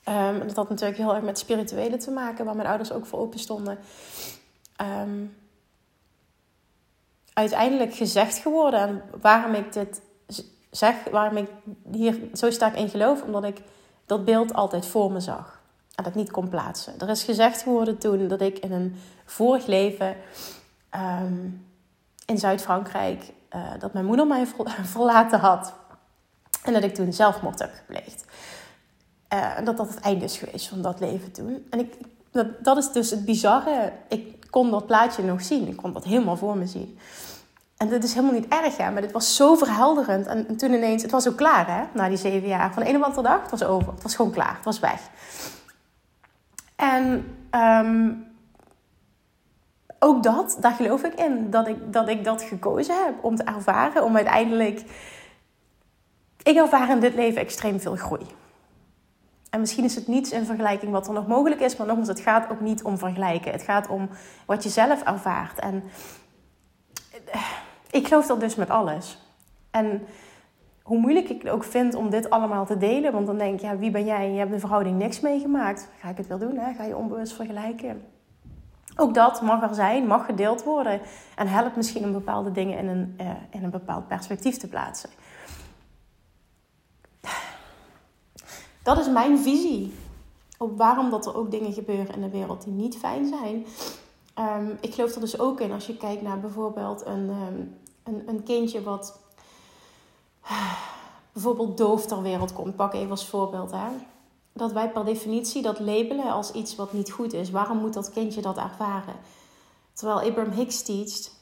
Um, 0.09 0.39
dat 0.47 0.55
had 0.55 0.69
natuurlijk 0.69 0.97
heel 0.97 1.15
erg 1.15 1.23
met 1.23 1.39
spirituele 1.39 1.97
te 1.97 2.11
maken, 2.11 2.45
waar 2.45 2.55
mijn 2.55 2.67
ouders 2.67 2.91
ook 2.91 3.05
voor 3.05 3.19
open 3.19 3.39
stonden. 3.39 3.77
Um, 4.81 5.37
uiteindelijk 7.33 7.93
gezegd 7.93 8.37
geworden 8.37 8.79
en 8.79 9.01
waarom 9.21 9.53
ik 9.53 9.73
dit 9.73 10.01
zeg 10.71 10.95
waarom 11.11 11.37
ik 11.37 11.49
hier 11.91 12.19
zo 12.33 12.51
sterk 12.51 12.75
in 12.75 12.89
geloof, 12.89 13.21
omdat 13.21 13.43
ik 13.43 13.61
dat 14.05 14.25
beeld 14.25 14.53
altijd 14.53 14.85
voor 14.85 15.11
me 15.11 15.19
zag. 15.19 15.61
En 15.95 16.03
dat 16.03 16.15
niet 16.15 16.31
kon 16.31 16.49
plaatsen. 16.49 16.93
Er 16.99 17.09
is 17.09 17.23
gezegd 17.23 17.61
geworden 17.61 17.97
toen 17.97 18.27
dat 18.27 18.41
ik 18.41 18.59
in 18.59 18.71
een 18.71 18.95
vorig 19.25 19.65
leven 19.65 20.15
ehm, 20.89 21.49
in 22.25 22.37
Zuid-Frankrijk, 22.37 23.31
uh, 23.55 23.71
dat 23.79 23.93
mijn 23.93 24.05
moeder 24.05 24.27
mij 24.27 24.45
verlaten 24.95 25.39
had. 25.39 25.73
En 26.63 26.73
dat 26.73 26.83
ik 26.83 26.93
toen 26.93 27.13
zelfmoord 27.13 27.59
heb 27.59 27.73
gepleegd. 27.73 28.25
Uh, 29.33 29.57
en 29.57 29.65
dat 29.65 29.77
dat 29.77 29.87
het 29.89 29.99
einde 29.99 30.25
is 30.25 30.37
geweest 30.37 30.67
van 30.67 30.81
dat 30.81 30.99
leven 30.99 31.31
toen. 31.31 31.65
En 31.69 31.79
ik, 31.79 31.93
dat, 32.31 32.47
dat 32.63 32.77
is 32.77 32.91
dus 32.91 33.09
het 33.09 33.25
bizarre. 33.25 33.93
Ik 34.07 34.49
kon 34.49 34.71
dat 34.71 34.85
plaatje 34.85 35.23
nog 35.23 35.41
zien. 35.41 35.67
Ik 35.67 35.77
kon 35.77 35.93
dat 35.93 36.03
helemaal 36.03 36.37
voor 36.37 36.57
me 36.57 36.67
zien. 36.67 36.97
En 37.77 37.89
dat 37.89 38.03
is 38.03 38.13
helemaal 38.13 38.35
niet 38.35 38.47
erg, 38.47 38.77
hè? 38.77 38.91
maar 38.91 39.01
dit 39.01 39.11
was 39.11 39.35
zo 39.35 39.55
verhelderend. 39.55 40.27
En, 40.27 40.57
toen 40.57 40.73
ineens, 40.73 41.01
het 41.01 41.11
was 41.11 41.27
ook 41.27 41.37
klaar, 41.37 41.67
hè, 41.67 41.83
na 41.93 42.07
die 42.07 42.17
zeven 42.17 42.47
jaar. 42.47 42.73
Van 42.73 42.85
een 42.85 43.05
op 43.05 43.23
dag, 43.23 43.41
het 43.41 43.51
was 43.51 43.63
over. 43.63 43.93
Het 43.93 44.03
was 44.03 44.15
gewoon 44.15 44.31
klaar, 44.31 44.55
het 44.55 44.65
was 44.65 44.79
weg. 44.79 44.99
En 46.75 47.25
um, 47.51 48.27
ook 49.99 50.23
dat, 50.23 50.57
daar 50.59 50.73
geloof 50.73 51.03
ik 51.03 51.13
in. 51.13 51.49
Dat 51.49 51.67
ik, 51.67 51.93
dat 51.93 52.07
ik 52.07 52.23
dat 52.23 52.41
gekozen 52.41 53.05
heb 53.05 53.13
om 53.21 53.35
te 53.35 53.43
ervaren. 53.43 54.03
Om 54.03 54.15
uiteindelijk... 54.15 54.83
Ik 56.43 56.55
ervaar 56.55 56.89
in 56.89 56.99
dit 56.99 57.15
leven 57.15 57.41
extreem 57.41 57.79
veel 57.79 57.95
groei. 57.95 58.25
En 59.51 59.59
misschien 59.59 59.83
is 59.83 59.95
het 59.95 60.07
niets 60.07 60.31
in 60.31 60.45
vergelijking 60.45 60.91
wat 60.91 61.07
er 61.07 61.13
nog 61.13 61.27
mogelijk 61.27 61.61
is. 61.61 61.75
Maar 61.75 61.87
nogmaals, 61.87 62.07
het 62.07 62.19
gaat 62.19 62.51
ook 62.51 62.59
niet 62.59 62.83
om 62.83 62.97
vergelijken. 62.97 63.51
Het 63.51 63.61
gaat 63.61 63.87
om 63.87 64.09
wat 64.45 64.63
je 64.63 64.69
zelf 64.69 65.03
ervaart. 65.03 65.59
En 65.59 65.83
ik 67.91 68.07
geloof 68.07 68.27
dat 68.27 68.39
dus 68.39 68.55
met 68.55 68.69
alles. 68.69 69.17
En 69.71 70.01
hoe 70.83 70.99
moeilijk 70.99 71.29
ik 71.29 71.41
het 71.41 71.51
ook 71.51 71.63
vind 71.63 71.95
om 71.95 72.09
dit 72.09 72.29
allemaal 72.29 72.65
te 72.65 72.77
delen. 72.77 73.11
Want 73.11 73.27
dan 73.27 73.37
denk 73.37 73.53
ik, 73.53 73.61
ja, 73.61 73.77
wie 73.77 73.91
ben 73.91 74.05
jij? 74.05 74.31
Je 74.31 74.39
hebt 74.39 74.53
een 74.53 74.59
verhouding 74.59 74.97
niks 74.97 75.19
meegemaakt. 75.19 75.89
Ga 75.99 76.09
ik 76.09 76.17
het 76.17 76.27
wel 76.27 76.37
doen? 76.37 76.57
Hè? 76.57 76.73
Ga 76.73 76.83
je 76.83 76.97
onbewust 76.97 77.33
vergelijken? 77.33 78.01
Ook 78.95 79.13
dat 79.13 79.41
mag 79.41 79.63
er 79.63 79.75
zijn, 79.75 80.07
mag 80.07 80.25
gedeeld 80.25 80.63
worden. 80.63 81.01
En 81.35 81.47
helpt 81.47 81.75
misschien 81.75 82.03
om 82.03 82.11
bepaalde 82.11 82.51
dingen 82.51 82.77
in 82.77 82.87
een, 82.87 83.15
uh, 83.21 83.29
in 83.49 83.63
een 83.63 83.69
bepaald 83.69 84.07
perspectief 84.07 84.57
te 84.57 84.67
plaatsen. 84.67 85.09
Dat 88.83 88.97
is 88.97 89.09
mijn 89.09 89.39
visie 89.39 89.93
op 90.57 90.77
waarom 90.77 91.09
dat 91.09 91.25
er 91.25 91.35
ook 91.35 91.51
dingen 91.51 91.73
gebeuren 91.73 92.15
in 92.15 92.21
de 92.21 92.29
wereld 92.29 92.63
die 92.63 92.73
niet 92.73 92.97
fijn 92.97 93.27
zijn. 93.27 93.65
Um, 94.39 94.77
ik 94.81 94.93
geloof 94.93 95.13
er 95.13 95.21
dus 95.21 95.39
ook 95.39 95.59
in 95.59 95.71
als 95.71 95.87
je 95.87 95.97
kijkt 95.97 96.21
naar 96.21 96.39
bijvoorbeeld 96.39 97.05
een, 97.05 97.29
um, 97.29 97.77
een, 98.03 98.23
een 98.27 98.43
kindje 98.43 98.83
wat 98.83 99.19
bijvoorbeeld 101.33 101.77
doof 101.77 102.05
ter 102.05 102.21
wereld 102.21 102.53
komt. 102.53 102.75
Pak 102.75 102.93
even 102.93 103.11
als 103.11 103.27
voorbeeld. 103.27 103.71
Hè. 103.71 103.87
Dat 104.53 104.71
wij 104.71 104.91
per 104.91 105.05
definitie 105.05 105.61
dat 105.61 105.79
labelen 105.79 106.31
als 106.31 106.51
iets 106.51 106.75
wat 106.75 106.93
niet 106.93 107.11
goed 107.11 107.33
is. 107.33 107.51
Waarom 107.51 107.77
moet 107.77 107.93
dat 107.93 108.11
kindje 108.11 108.41
dat 108.41 108.57
ervaren? 108.57 109.15
Terwijl 109.93 110.29
Abraham 110.29 110.53
Hicks 110.53 110.81
teacht, 110.81 111.35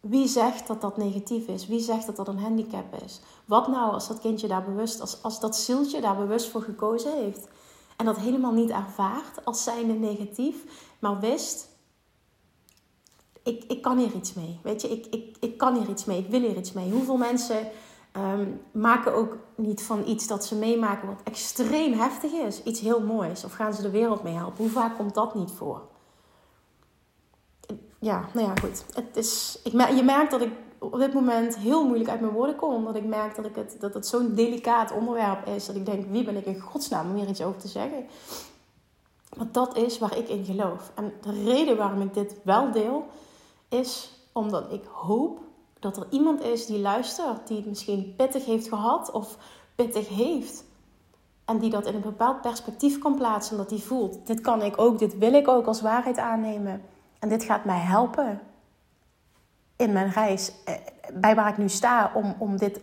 wie 0.00 0.28
zegt 0.28 0.66
dat 0.66 0.80
dat 0.80 0.96
negatief 0.96 1.46
is? 1.46 1.66
Wie 1.66 1.80
zegt 1.80 2.06
dat 2.06 2.16
dat 2.16 2.28
een 2.28 2.38
handicap 2.38 3.02
is? 3.04 3.20
Wat 3.44 3.68
nou 3.68 3.92
als 3.92 4.08
dat 4.08 4.20
kindje 4.20 4.48
daar 4.48 4.64
bewust, 4.64 5.00
als, 5.00 5.22
als 5.22 5.40
dat 5.40 5.56
zieltje 5.56 6.00
daar 6.00 6.16
bewust 6.16 6.48
voor 6.48 6.62
gekozen 6.62 7.12
heeft 7.12 7.48
en 7.96 8.04
dat 8.04 8.16
helemaal 8.16 8.52
niet 8.52 8.70
ervaart 8.70 9.44
als 9.44 9.62
zijnde 9.62 9.92
negatief, 9.92 10.56
maar 10.98 11.20
wist, 11.20 11.68
ik, 13.42 13.64
ik 13.64 13.82
kan 13.82 13.98
hier 13.98 14.14
iets 14.14 14.34
mee. 14.34 14.60
Weet 14.62 14.82
je, 14.82 14.88
ik, 14.88 15.06
ik, 15.06 15.36
ik 15.40 15.58
kan 15.58 15.76
hier 15.76 15.88
iets 15.88 16.04
mee, 16.04 16.18
ik 16.18 16.30
wil 16.30 16.40
hier 16.40 16.56
iets 16.56 16.72
mee. 16.72 16.90
Hoeveel 16.90 17.16
mensen 17.16 17.68
ehm, 18.12 18.46
maken 18.72 19.14
ook 19.14 19.36
niet 19.54 19.82
van 19.82 20.02
iets 20.06 20.26
dat 20.26 20.44
ze 20.44 20.54
meemaken 20.54 21.08
wat 21.08 21.20
extreem 21.24 21.92
heftig 21.92 22.32
is, 22.32 22.62
iets 22.62 22.80
heel 22.80 23.00
moois? 23.00 23.44
Of 23.44 23.52
gaan 23.52 23.74
ze 23.74 23.82
de 23.82 23.90
wereld 23.90 24.22
mee 24.22 24.34
helpen? 24.34 24.56
Hoe 24.56 24.70
vaak 24.70 24.96
komt 24.96 25.14
dat 25.14 25.34
niet 25.34 25.50
voor? 25.50 25.82
Ja, 27.98 28.28
nou 28.32 28.46
ja, 28.46 28.54
goed. 28.60 28.84
Het 28.94 29.16
is, 29.16 29.58
ik, 29.64 29.72
je 29.72 30.02
merkt 30.02 30.30
dat 30.30 30.40
ik 30.40 30.52
op 30.78 30.98
dit 30.98 31.14
moment 31.14 31.56
heel 31.56 31.84
moeilijk 31.84 32.10
uit 32.10 32.20
mijn 32.20 32.32
woorden 32.32 32.56
kom. 32.56 32.74
Omdat 32.74 32.96
ik 32.96 33.04
merk 33.04 33.36
dat, 33.36 33.44
ik 33.44 33.54
het, 33.54 33.76
dat 33.80 33.94
het 33.94 34.06
zo'n 34.06 34.34
delicaat 34.34 34.92
onderwerp 34.92 35.46
is. 35.46 35.66
Dat 35.66 35.76
ik 35.76 35.86
denk, 35.86 36.06
wie 36.10 36.24
ben 36.24 36.36
ik 36.36 36.46
in 36.46 36.60
godsnaam 36.60 37.10
om 37.10 37.16
hier 37.16 37.28
iets 37.28 37.42
over 37.42 37.60
te 37.60 37.68
zeggen? 37.68 38.06
Want 39.36 39.54
dat 39.54 39.76
is 39.76 39.98
waar 39.98 40.16
ik 40.16 40.28
in 40.28 40.44
geloof. 40.44 40.92
En 40.94 41.12
de 41.20 41.44
reden 41.44 41.76
waarom 41.76 42.00
ik 42.00 42.14
dit 42.14 42.40
wel 42.42 42.72
deel, 42.72 43.06
is 43.68 44.12
omdat 44.32 44.72
ik 44.72 44.84
hoop 44.84 45.40
dat 45.78 45.96
er 45.96 46.06
iemand 46.10 46.42
is 46.42 46.66
die 46.66 46.78
luistert. 46.78 47.46
Die 47.46 47.56
het 47.56 47.66
misschien 47.66 48.14
pittig 48.16 48.44
heeft 48.44 48.68
gehad 48.68 49.10
of 49.10 49.36
pittig 49.74 50.08
heeft. 50.08 50.64
En 51.44 51.58
die 51.58 51.70
dat 51.70 51.86
in 51.86 51.94
een 51.94 52.00
bepaald 52.00 52.40
perspectief 52.40 52.98
kan 52.98 53.14
plaatsen. 53.14 53.52
Omdat 53.52 53.68
die 53.68 53.82
voelt, 53.82 54.26
dit 54.26 54.40
kan 54.40 54.62
ik 54.62 54.78
ook, 54.78 54.98
dit 54.98 55.18
wil 55.18 55.32
ik 55.32 55.48
ook 55.48 55.66
als 55.66 55.80
waarheid 55.80 56.18
aannemen. 56.18 56.82
En 57.18 57.28
dit 57.28 57.42
gaat 57.42 57.64
mij 57.64 57.78
helpen 57.78 58.40
in 59.76 59.92
mijn 59.92 60.10
reis, 60.10 60.52
eh, 60.64 60.74
bij 61.12 61.34
waar 61.34 61.48
ik 61.48 61.58
nu 61.58 61.68
sta, 61.68 62.10
om, 62.14 62.34
om 62.38 62.56
dit 62.56 62.80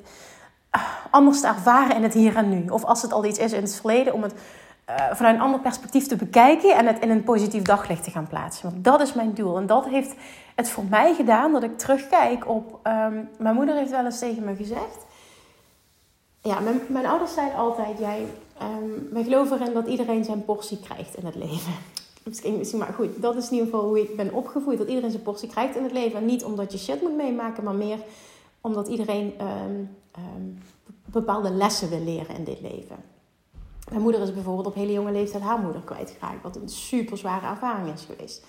eh, 0.70 0.82
anders 1.10 1.42
te 1.42 1.48
ervaren 1.48 1.96
in 1.96 2.04
het 2.04 2.13
hier 2.13 2.36
en 2.36 2.50
nu. 2.50 2.70
Of 2.70 2.84
als 2.84 3.01
het 3.01 3.13
al 3.13 3.25
iets 3.25 3.39
is 3.39 3.54
in 3.54 3.62
het 3.62 3.75
verleden, 3.75 4.13
om 4.13 4.24
het 4.24 4.34
uh, 4.89 4.96
vanuit 5.13 5.36
een 5.36 5.42
ander 5.42 5.60
perspectief 5.60 6.08
te 6.08 6.15
bekijken 6.15 6.75
en 6.75 6.86
het 6.86 7.00
in 7.00 7.10
een 7.10 7.24
positief 7.24 7.62
daglicht 7.62 8.04
te 8.04 8.12
gaan 8.12 8.27
plaatsen. 8.27 8.72
Want 8.72 8.84
dat 8.84 9.01
is 9.01 9.13
mijn 9.13 9.34
doel. 9.34 9.58
En 9.58 9.65
dat 9.65 9.86
heeft 9.86 10.15
het 10.56 10.70
voor 10.70 10.84
mij 10.89 11.13
gedaan 11.13 11.51
dat 11.51 11.63
ik 11.63 11.77
terugkijk 11.77 12.50
op. 12.50 12.80
Um, 12.84 13.30
mijn 13.38 13.56
moeder 13.56 13.75
heeft 13.75 13.92
wel 13.92 14.06
eens 14.06 14.20
tegen 14.20 14.44
me 14.44 14.56
gezegd. 14.56 15.06
Ja, 16.42 16.60
mijn, 16.60 16.82
mijn 16.88 17.06
ouders 17.06 17.34
zeiden 17.34 17.58
altijd: 17.58 17.98
jij, 18.00 18.25
um, 18.62 19.08
wij 19.12 19.24
geloven 19.24 19.62
erin 19.62 19.74
dat 19.74 19.88
iedereen 19.88 20.24
zijn 20.24 20.46
portie 20.46 20.80
krijgt 20.80 21.15
in 21.15 21.25
het 21.25 21.36
leven. 21.36 21.74
Misschien, 22.25 22.77
maar 22.77 22.94
goed, 22.94 23.22
dat 23.22 23.36
is 23.36 23.46
in 23.46 23.51
ieder 23.51 23.65
geval 23.65 23.88
hoe 23.88 24.01
ik 24.01 24.15
ben 24.15 24.34
opgevoed. 24.34 24.77
Dat 24.77 24.88
iedereen 24.88 25.12
zijn 25.12 25.24
portie 25.24 25.50
krijgt 25.50 25.75
in 25.75 25.84
het 25.84 25.91
leven. 25.91 26.20
En 26.20 26.25
niet 26.25 26.44
omdat 26.44 26.72
je 26.72 26.77
shit 26.77 27.01
moet 27.01 27.15
meemaken, 27.15 27.63
maar 27.63 27.74
meer 27.74 28.00
omdat 28.62 28.88
iedereen 28.88 29.34
um, 29.41 29.98
um, 30.17 30.58
bepaalde 31.05 31.50
lessen 31.50 31.89
wil 31.89 32.03
leren 32.03 32.36
in 32.36 32.44
dit 32.44 32.62
leven. 32.62 32.96
Mijn 33.89 34.01
moeder 34.01 34.22
is 34.22 34.34
bijvoorbeeld 34.34 34.67
op 34.67 34.75
hele 34.75 34.91
jonge 34.91 35.12
leeftijd 35.12 35.44
haar 35.44 35.60
moeder 35.60 35.82
kwijtgeraakt. 35.82 36.44
Wat 36.44 36.55
een 36.55 36.70
super 36.70 37.17
zware 37.17 37.48
ervaring 37.48 37.94
is 37.94 38.05
geweest. 38.05 38.46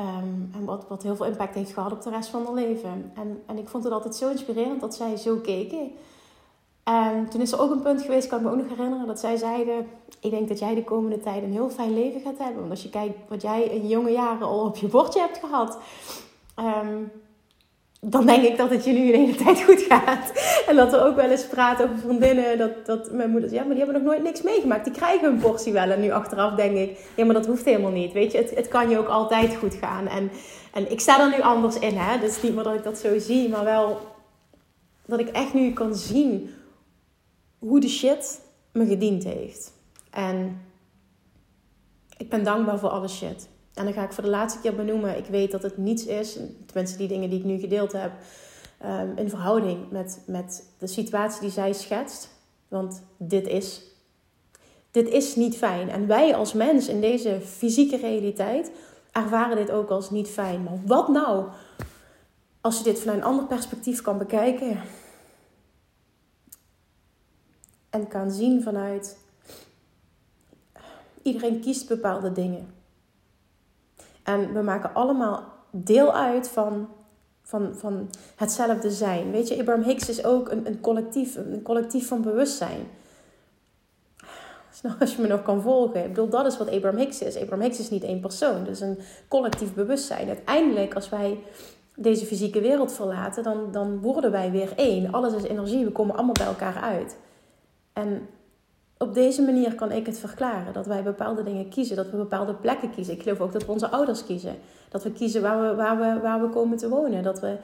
Um, 0.00 0.50
en 0.54 0.64
wat, 0.64 0.88
wat 0.88 1.02
heel 1.02 1.16
veel 1.16 1.26
impact 1.26 1.54
heeft 1.54 1.72
gehad 1.72 1.92
op 1.92 2.02
de 2.02 2.10
rest 2.10 2.28
van 2.28 2.44
haar 2.44 2.54
leven. 2.54 3.12
En, 3.14 3.42
en 3.46 3.58
ik 3.58 3.68
vond 3.68 3.84
het 3.84 3.92
altijd 3.92 4.14
zo 4.14 4.30
inspirerend 4.30 4.80
dat 4.80 4.94
zij 4.94 5.16
zo 5.16 5.36
keken. 5.36 5.90
En 6.88 7.28
toen 7.28 7.40
is 7.40 7.52
er 7.52 7.60
ook 7.60 7.70
een 7.70 7.82
punt 7.82 8.02
geweest, 8.02 8.28
kan 8.28 8.38
ik 8.38 8.44
me 8.44 8.50
ook 8.50 8.56
nog 8.56 8.68
herinneren, 8.68 9.06
dat 9.06 9.20
zij 9.20 9.36
zeiden: 9.36 9.86
Ik 10.20 10.30
denk 10.30 10.48
dat 10.48 10.58
jij 10.58 10.74
de 10.74 10.84
komende 10.84 11.20
tijd 11.20 11.42
een 11.42 11.52
heel 11.52 11.70
fijn 11.70 11.94
leven 11.94 12.20
gaat 12.20 12.38
hebben. 12.38 12.58
Want 12.58 12.70
als 12.70 12.82
je 12.82 12.90
kijkt 12.90 13.14
wat 13.28 13.42
jij 13.42 13.62
in 13.62 13.88
jonge 13.88 14.10
jaren 14.10 14.46
al 14.46 14.64
op 14.64 14.76
je 14.76 14.86
bordje 14.86 15.20
hebt 15.20 15.38
gehad, 15.38 15.78
um, 16.58 17.12
dan 18.00 18.26
denk 18.26 18.44
ik 18.44 18.56
dat 18.56 18.70
het 18.70 18.84
je 18.84 18.92
nu 18.92 19.10
de 19.10 19.16
hele 19.16 19.34
tijd 19.34 19.62
goed 19.62 19.80
gaat. 19.88 20.32
En 20.66 20.76
dat 20.76 20.90
we 20.90 21.00
ook 21.00 21.16
wel 21.16 21.30
eens 21.30 21.46
praten 21.46 21.84
over 21.84 21.98
vriendinnen. 21.98 22.58
Dat, 22.58 22.86
dat 22.86 23.12
mijn 23.12 23.30
moeder 23.30 23.52
ja, 23.52 23.62
maar 23.62 23.74
die 23.74 23.84
hebben 23.84 24.02
nog 24.02 24.12
nooit 24.12 24.22
niks 24.22 24.42
meegemaakt. 24.42 24.84
Die 24.84 24.94
krijgen 24.94 25.28
een 25.28 25.38
portie 25.38 25.72
wel. 25.72 25.90
En 25.90 26.00
nu 26.00 26.10
achteraf 26.10 26.54
denk 26.54 26.76
ik, 26.76 26.98
ja, 27.16 27.24
maar 27.24 27.34
dat 27.34 27.46
hoeft 27.46 27.64
helemaal 27.64 27.90
niet. 27.90 28.12
Weet 28.12 28.32
je, 28.32 28.38
het, 28.38 28.54
het 28.54 28.68
kan 28.68 28.88
je 28.88 28.98
ook 28.98 29.08
altijd 29.08 29.56
goed 29.56 29.74
gaan. 29.74 30.06
En, 30.06 30.30
en 30.72 30.90
ik 30.90 31.00
sta 31.00 31.20
er 31.20 31.36
nu 31.36 31.42
anders 31.42 31.78
in, 31.78 31.96
hè. 31.96 32.18
Dus 32.18 32.42
niet 32.42 32.54
meer 32.54 32.64
dat 32.64 32.74
ik 32.74 32.84
dat 32.84 32.98
zo 32.98 33.18
zie, 33.18 33.48
maar 33.48 33.64
wel 33.64 33.98
dat 35.06 35.20
ik 35.20 35.28
echt 35.28 35.54
nu 35.54 35.72
kan 35.72 35.94
zien 35.94 36.50
hoe 37.58 37.80
de 37.80 37.88
shit 37.88 38.40
me 38.72 38.86
gediend 38.86 39.24
heeft. 39.24 39.72
En 40.10 40.60
ik 42.16 42.28
ben 42.28 42.44
dankbaar 42.44 42.78
voor 42.78 42.88
alle 42.88 43.08
shit. 43.08 43.48
En 43.74 43.84
dan 43.84 43.92
ga 43.92 44.04
ik 44.04 44.12
voor 44.12 44.24
de 44.24 44.30
laatste 44.30 44.60
keer 44.60 44.74
benoemen. 44.74 45.16
Ik 45.16 45.26
weet 45.26 45.50
dat 45.50 45.62
het 45.62 45.76
niets 45.76 46.06
is, 46.06 46.38
tenminste 46.66 46.98
die 46.98 47.08
dingen 47.08 47.30
die 47.30 47.38
ik 47.38 47.44
nu 47.44 47.58
gedeeld 47.58 47.92
heb, 47.92 48.12
um, 48.84 49.16
in 49.16 49.28
verhouding 49.28 49.90
met, 49.90 50.22
met 50.26 50.68
de 50.78 50.86
situatie 50.86 51.40
die 51.40 51.50
zij 51.50 51.72
schetst. 51.72 52.28
Want 52.68 53.02
dit 53.16 53.46
is, 53.46 53.82
dit 54.90 55.08
is 55.08 55.36
niet 55.36 55.56
fijn. 55.56 55.90
En 55.90 56.06
wij 56.06 56.34
als 56.34 56.52
mens 56.52 56.88
in 56.88 57.00
deze 57.00 57.40
fysieke 57.44 57.96
realiteit 57.96 58.70
ervaren 59.12 59.56
dit 59.56 59.70
ook 59.70 59.90
als 59.90 60.10
niet 60.10 60.28
fijn. 60.28 60.62
Maar 60.62 60.80
wat 60.86 61.08
nou 61.08 61.44
als 62.60 62.78
je 62.78 62.84
dit 62.84 63.00
vanuit 63.00 63.18
een 63.18 63.24
ander 63.24 63.46
perspectief 63.46 64.00
kan 64.00 64.18
bekijken? 64.18 64.80
Kan 68.06 68.30
zien 68.30 68.62
vanuit 68.62 69.18
iedereen 71.22 71.60
kiest 71.60 71.88
bepaalde 71.88 72.32
dingen. 72.32 72.66
En 74.22 74.52
we 74.52 74.62
maken 74.62 74.94
allemaal 74.94 75.44
deel 75.70 76.14
uit 76.14 76.48
van, 76.48 76.88
van, 77.42 77.74
van 77.74 78.10
hetzelfde 78.36 78.90
zijn. 78.90 79.30
Weet 79.30 79.48
je, 79.48 79.58
Abraham 79.60 79.84
Hicks 79.84 80.08
is 80.08 80.24
ook 80.24 80.50
een, 80.50 80.66
een, 80.66 80.80
collectief, 80.80 81.36
een 81.36 81.62
collectief 81.62 82.08
van 82.08 82.22
bewustzijn. 82.22 82.86
Nou, 84.82 84.96
als 85.00 85.14
je 85.14 85.22
me 85.22 85.28
nog 85.28 85.42
kan 85.42 85.62
volgen. 85.62 86.02
Ik 86.02 86.08
bedoel, 86.08 86.28
dat 86.28 86.46
is 86.46 86.58
wat 86.58 86.70
Abraham 86.70 86.98
Hicks 86.98 87.22
is. 87.22 87.36
Abraham 87.36 87.60
Hicks 87.60 87.78
is 87.78 87.90
niet 87.90 88.02
één 88.02 88.20
persoon. 88.20 88.64
Dus 88.64 88.80
een 88.80 88.98
collectief 89.28 89.74
bewustzijn. 89.74 90.28
Uiteindelijk, 90.28 90.94
als 90.94 91.08
wij 91.08 91.38
deze 91.96 92.26
fysieke 92.26 92.60
wereld 92.60 92.92
verlaten, 92.92 93.42
dan, 93.42 93.72
dan 93.72 94.00
worden 94.00 94.30
wij 94.30 94.50
weer 94.50 94.72
één. 94.76 95.12
Alles 95.12 95.32
is 95.32 95.42
energie. 95.42 95.84
We 95.84 95.90
komen 95.90 96.14
allemaal 96.14 96.32
bij 96.32 96.46
elkaar 96.46 96.80
uit. 96.80 97.16
En 97.98 98.28
op 98.98 99.14
deze 99.14 99.42
manier 99.42 99.74
kan 99.74 99.92
ik 99.92 100.06
het 100.06 100.18
verklaren. 100.18 100.72
Dat 100.72 100.86
wij 100.86 101.02
bepaalde 101.02 101.42
dingen 101.42 101.68
kiezen. 101.68 101.96
Dat 101.96 102.10
we 102.10 102.16
bepaalde 102.16 102.54
plekken 102.54 102.90
kiezen. 102.90 103.14
Ik 103.14 103.22
geloof 103.22 103.40
ook 103.40 103.52
dat 103.52 103.66
we 103.66 103.72
onze 103.72 103.88
ouders 103.88 104.24
kiezen. 104.24 104.56
Dat 104.88 105.02
we 105.02 105.12
kiezen 105.12 105.42
waar 105.42 105.68
we, 105.68 105.74
waar 105.74 105.98
we, 105.98 106.20
waar 106.20 106.40
we 106.40 106.48
komen 106.48 106.78
te 106.78 106.88
wonen. 106.88 107.22
Dat 107.22 107.40
we, 107.40 107.56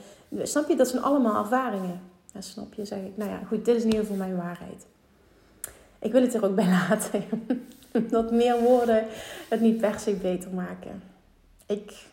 snap 0.43 0.69
je? 0.69 0.77
Dat 0.77 0.89
zijn 0.89 1.03
allemaal 1.03 1.43
ervaringen. 1.43 2.01
Ja, 2.33 2.41
snap 2.41 2.75
je? 2.75 2.85
Zeg 2.85 2.99
ik. 2.99 3.17
Nou 3.17 3.31
ja, 3.31 3.41
goed. 3.47 3.65
Dit 3.65 3.77
is 3.77 3.83
in 3.83 3.89
ieder 3.89 4.01
geval 4.01 4.17
mijn 4.17 4.37
waarheid. 4.37 4.87
Ik 5.99 6.13
wil 6.13 6.23
het 6.23 6.35
er 6.35 6.45
ook 6.45 6.55
bij 6.55 6.69
laten. 6.89 7.25
dat 8.11 8.31
meer 8.31 8.61
woorden 8.61 9.05
het 9.49 9.61
niet 9.61 9.79
per 9.81 9.99
se 9.99 10.15
beter 10.15 10.51
maken. 10.51 11.03
Ik 11.67 12.07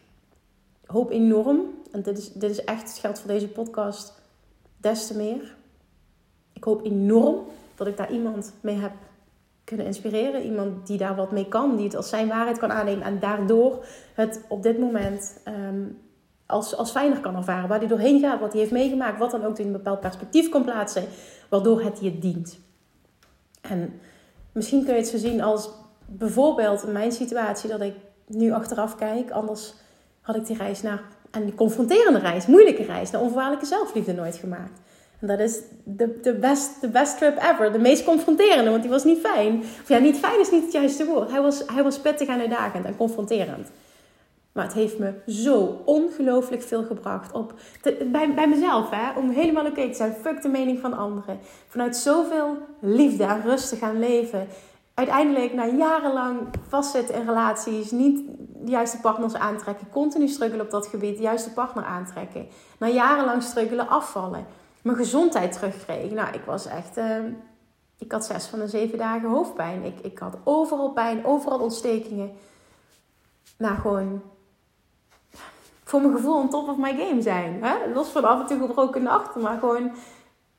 hoop 0.85 1.11
enorm. 1.11 1.59
En 1.91 2.01
dit 2.01 2.17
is, 2.17 2.33
dit 2.33 2.51
is 2.51 2.63
echt, 2.63 2.89
het 2.89 2.97
geldt 2.99 3.19
voor 3.19 3.31
deze 3.31 3.47
podcast 3.47 4.13
des 4.77 5.07
te 5.07 5.17
meer. 5.17 5.55
Ik 6.53 6.63
hoop 6.63 6.85
enorm 6.85 7.45
dat 7.83 7.93
ik 7.93 7.97
daar 7.97 8.11
iemand 8.11 8.53
mee 8.61 8.75
heb 8.75 8.91
kunnen 9.63 9.85
inspireren. 9.85 10.43
Iemand 10.43 10.87
die 10.87 10.97
daar 10.97 11.15
wat 11.15 11.31
mee 11.31 11.47
kan, 11.47 11.75
die 11.75 11.85
het 11.85 11.95
als 11.95 12.09
zijn 12.09 12.27
waarheid 12.27 12.57
kan 12.57 12.71
aannemen 12.71 13.05
en 13.05 13.19
daardoor 13.19 13.85
het 14.13 14.41
op 14.47 14.63
dit 14.63 14.79
moment 14.79 15.41
um, 15.47 15.97
als, 16.45 16.75
als 16.75 16.91
fijner 16.91 17.19
kan 17.19 17.35
ervaren. 17.35 17.69
Waar 17.69 17.79
hij 17.79 17.87
doorheen 17.87 18.19
gaat, 18.19 18.39
wat 18.39 18.51
hij 18.51 18.59
heeft 18.59 18.73
meegemaakt, 18.73 19.19
wat 19.19 19.31
dan 19.31 19.45
ook 19.45 19.59
in 19.59 19.65
een 19.65 19.71
bepaald 19.71 19.99
perspectief 19.99 20.49
kan 20.49 20.63
plaatsen, 20.63 21.03
waardoor 21.49 21.81
het 21.81 21.99
je 22.01 22.19
dient. 22.19 22.59
En 23.61 23.99
misschien 24.51 24.83
kun 24.83 24.93
je 24.93 24.99
het 24.99 25.09
zo 25.09 25.17
zien 25.17 25.41
als 25.41 25.69
bijvoorbeeld 26.05 26.83
in 26.83 26.91
mijn 26.91 27.11
situatie 27.11 27.69
dat 27.69 27.81
ik 27.81 27.95
nu 28.27 28.51
achteraf 28.51 28.95
kijk, 28.95 29.31
anders 29.31 29.73
had 30.21 30.35
ik 30.35 30.45
die 30.45 30.57
reis 30.57 30.81
naar, 30.81 31.01
en 31.31 31.45
die 31.45 31.55
confronterende 31.55 32.19
reis, 32.19 32.45
moeilijke 32.45 32.83
reis, 32.83 33.11
naar 33.11 33.21
onvoorwaardelijke 33.21 33.65
zelfliefde 33.65 34.13
nooit 34.13 34.35
gemaakt. 34.35 34.79
Dat 35.21 35.39
is 35.39 35.59
de, 35.83 36.19
de, 36.21 36.33
best, 36.33 36.81
de 36.81 36.89
best 36.89 37.17
trip 37.17 37.37
ever. 37.37 37.71
De 37.71 37.79
meest 37.79 38.03
confronterende, 38.03 38.69
want 38.69 38.81
die 38.81 38.91
was 38.91 39.03
niet 39.03 39.19
fijn. 39.19 39.59
Of 39.59 39.87
ja, 39.87 39.97
niet 39.97 40.17
fijn 40.17 40.39
is 40.39 40.51
niet 40.51 40.63
het 40.63 40.71
juiste 40.71 41.05
woord. 41.05 41.31
Hij 41.31 41.41
was, 41.41 41.63
hij 41.65 41.83
was 41.83 41.99
pittig 41.99 42.27
en 42.27 42.39
uitdagend 42.39 42.85
en 42.85 42.97
confronterend. 42.97 43.71
Maar 44.51 44.63
het 44.63 44.73
heeft 44.73 44.99
me 44.99 45.13
zo 45.27 45.81
ongelooflijk 45.85 46.61
veel 46.61 46.83
gebracht. 46.83 47.31
Op 47.31 47.53
bij, 48.11 48.33
bij 48.33 48.47
mezelf, 48.47 48.89
hè, 48.89 49.19
om 49.19 49.29
helemaal 49.29 49.65
oké 49.65 49.87
te 49.87 49.93
zijn. 49.93 50.13
Fuck 50.21 50.41
de 50.41 50.49
mening 50.49 50.79
van 50.79 50.93
anderen. 50.93 51.39
Vanuit 51.67 51.97
zoveel 51.97 52.57
liefde 52.79 53.23
en 53.23 53.41
rust 53.41 53.69
te 53.69 53.75
gaan 53.75 53.99
leven. 53.99 54.47
Uiteindelijk, 54.93 55.53
na 55.53 55.65
jarenlang 55.65 56.39
vastzitten 56.67 57.15
in 57.15 57.25
relaties, 57.25 57.91
niet 57.91 58.21
de 58.63 58.71
juiste 58.71 58.99
partners 58.99 59.35
aantrekken, 59.35 59.89
continu 59.91 60.27
struggelen 60.27 60.65
op 60.65 60.71
dat 60.71 60.87
gebied, 60.87 61.15
de 61.15 61.23
juiste 61.23 61.51
partner 61.51 61.83
aantrekken. 61.83 62.47
Na 62.77 62.87
jarenlang 62.87 63.43
struggelen, 63.43 63.87
afvallen. 63.87 64.45
Mijn 64.81 64.97
gezondheid 64.97 65.51
terugkreeg. 65.51 66.11
Nou, 66.11 66.33
ik 66.33 66.43
was 66.43 66.65
echt. 66.65 66.97
Uh, 66.97 67.25
ik 67.97 68.11
had 68.11 68.25
zes 68.25 68.45
van 68.45 68.59
de 68.59 68.67
zeven 68.67 68.97
dagen 68.97 69.29
hoofdpijn. 69.29 69.83
Ik, 69.83 69.99
ik 69.99 70.19
had 70.19 70.37
overal 70.43 70.91
pijn, 70.91 71.25
overal 71.25 71.59
ontstekingen. 71.59 72.31
Nou, 73.57 73.75
gewoon 73.75 74.21
voor 75.83 76.01
mijn 76.01 76.15
gevoel 76.15 76.35
on 76.35 76.49
top 76.49 76.69
of 76.69 76.77
my 76.77 76.95
game 76.97 77.21
zijn. 77.21 77.63
Hè? 77.63 77.93
Los 77.93 78.07
van 78.07 78.23
af 78.23 78.39
en 78.39 78.45
toe 78.45 78.67
gebroken 78.67 79.03
nachten, 79.03 79.41
maar 79.41 79.59
gewoon, 79.59 79.91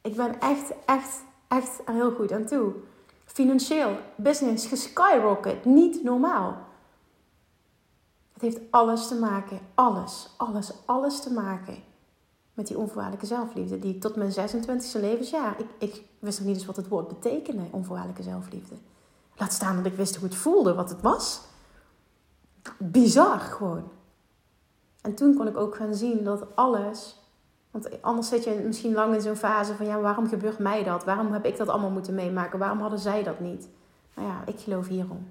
ik 0.02 0.16
ben 0.16 0.40
echt, 0.40 0.72
echt, 0.86 1.24
echt 1.48 1.80
er 1.86 1.94
heel 1.94 2.10
goed 2.10 2.32
aan 2.32 2.44
toe. 2.44 2.72
Financieel, 3.24 3.96
business, 4.16 4.66
geskyrocket, 4.66 5.64
niet 5.64 6.02
normaal. 6.02 6.56
Het 8.32 8.42
heeft 8.42 8.60
alles 8.70 9.08
te 9.08 9.14
maken, 9.14 9.60
alles, 9.74 10.34
alles, 10.36 10.72
alles 10.86 11.20
te 11.20 11.32
maken 11.32 11.91
met 12.54 12.66
die 12.66 12.78
onvoorwaardelijke 12.78 13.26
zelfliefde. 13.26 13.78
Die 13.78 13.98
tot 13.98 14.16
mijn 14.16 14.32
26e 14.32 15.00
levensjaar, 15.00 15.60
ik, 15.60 15.66
ik 15.78 16.04
wist 16.18 16.38
nog 16.38 16.48
niet 16.48 16.56
eens 16.56 16.66
wat 16.66 16.76
het 16.76 16.88
woord 16.88 17.08
betekende, 17.08 17.62
onvoorwaardelijke 17.70 18.22
zelfliefde. 18.22 18.74
Laat 19.36 19.52
staan 19.52 19.76
dat 19.76 19.86
ik 19.86 19.94
wist 19.94 20.16
hoe 20.16 20.28
het 20.28 20.36
voelde, 20.36 20.74
wat 20.74 20.90
het 20.90 21.00
was. 21.00 21.40
Bizar 22.78 23.38
gewoon. 23.40 23.90
En 25.00 25.14
toen 25.14 25.34
kon 25.34 25.46
ik 25.46 25.56
ook 25.56 25.76
gaan 25.76 25.94
zien 25.94 26.24
dat 26.24 26.56
alles. 26.56 27.20
Want 27.70 28.02
anders 28.02 28.28
zit 28.28 28.44
je 28.44 28.62
misschien 28.66 28.92
lang 28.92 29.14
in 29.14 29.20
zo'n 29.20 29.36
fase 29.36 29.74
van 29.74 29.86
ja, 29.86 30.00
waarom 30.00 30.28
gebeurt 30.28 30.58
mij 30.58 30.84
dat? 30.84 31.04
Waarom 31.04 31.32
heb 31.32 31.44
ik 31.44 31.56
dat 31.56 31.68
allemaal 31.68 31.90
moeten 31.90 32.14
meemaken? 32.14 32.58
Waarom 32.58 32.80
hadden 32.80 32.98
zij 32.98 33.22
dat 33.22 33.40
niet? 33.40 33.68
Nou 34.14 34.28
ja, 34.28 34.42
ik 34.46 34.60
geloof 34.60 34.88
hierom. 34.88 35.28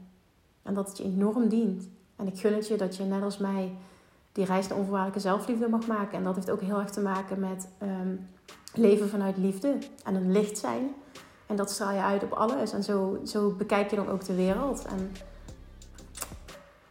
En 0.63 0.73
dat 0.73 0.87
het 0.87 0.97
je 0.97 1.03
enorm 1.03 1.47
dient. 1.47 1.89
En 2.15 2.27
ik 2.27 2.39
gun 2.39 2.53
het 2.53 2.67
je 2.67 2.77
dat 2.77 2.95
je 2.95 3.03
net 3.03 3.23
als 3.23 3.37
mij 3.37 3.75
die 4.31 4.45
reis 4.45 4.67
naar 4.67 4.77
onvoorwaardelijke 4.77 5.27
zelfliefde 5.27 5.69
mag 5.69 5.87
maken. 5.87 6.17
En 6.17 6.23
dat 6.23 6.35
heeft 6.35 6.51
ook 6.51 6.61
heel 6.61 6.79
erg 6.79 6.89
te 6.89 7.01
maken 7.01 7.39
met 7.39 7.67
ehm, 7.77 8.15
leven 8.73 9.09
vanuit 9.09 9.37
liefde 9.37 9.77
en 10.03 10.15
een 10.15 10.31
licht 10.31 10.57
zijn. 10.57 10.89
En 11.47 11.55
dat 11.55 11.71
straal 11.71 11.91
je 11.91 12.01
uit 12.01 12.23
op 12.23 12.31
alles. 12.31 12.73
En 12.73 12.83
zo, 12.83 13.19
zo 13.25 13.51
bekijk 13.51 13.89
je 13.89 13.95
dan 13.95 14.09
ook 14.09 14.25
de 14.25 14.35
wereld. 14.35 14.85
En 14.85 15.11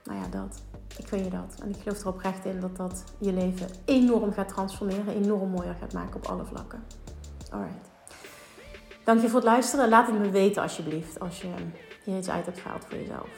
nou 0.04 0.18
ja, 0.18 0.26
dat 0.30 0.62
ik 0.98 1.06
gun 1.06 1.24
je 1.24 1.30
dat. 1.30 1.56
En 1.62 1.68
ik 1.68 1.76
geloof 1.82 2.00
er 2.00 2.08
oprecht 2.08 2.44
in 2.44 2.60
dat 2.60 2.76
dat 2.76 3.04
je 3.18 3.32
leven 3.32 3.68
enorm 3.84 4.32
gaat 4.32 4.48
transformeren, 4.48 5.14
enorm 5.14 5.50
mooier 5.50 5.74
gaat 5.80 5.92
maken 5.92 6.16
op 6.16 6.26
alle 6.26 6.44
vlakken. 6.44 6.84
Alright. 7.50 7.90
Dank 9.04 9.20
je 9.20 9.28
voor 9.28 9.40
het 9.40 9.48
luisteren. 9.48 9.88
Laat 9.88 10.06
het 10.06 10.18
me 10.18 10.30
weten 10.30 10.62
alsjeblieft 10.62 11.20
als 11.20 11.40
je 11.40 11.48
hier 12.04 12.16
iets 12.16 12.30
uit 12.30 12.46
hebt 12.46 12.58
gehaald 12.58 12.84
voor 12.84 12.98
jezelf. 12.98 13.28